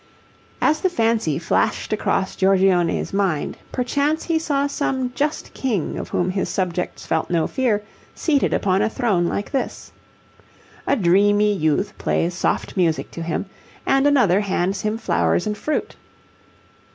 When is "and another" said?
13.85-14.39